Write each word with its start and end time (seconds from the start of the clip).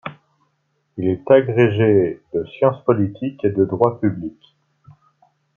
Il 0.97 1.07
est 1.07 1.21
agrégé 1.29 2.23
de 2.33 2.43
sciences 2.45 2.83
politiques 2.85 3.45
et 3.45 3.51
de 3.51 3.65
droit 3.65 3.99
public. 3.99 4.35